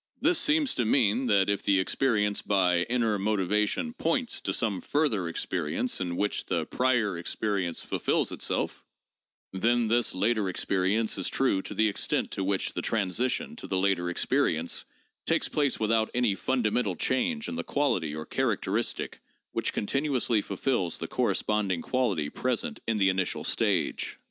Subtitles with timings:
[0.19, 5.27] This seems to mean that if the experience by inner motivation 'points' to some further
[5.27, 8.83] experience in which the prior experience fulfills itself,
[9.53, 13.77] then this later experience is true to the extent to which the transition to the
[13.77, 14.85] later experience
[15.27, 19.21] takes place without any fundamental change in the quality or characteristic
[19.51, 24.17] which continuously fulfills the corresponding quality present in the initial stage.